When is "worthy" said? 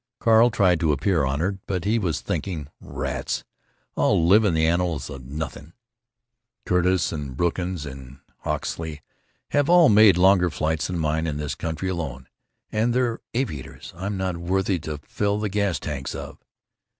14.37-14.79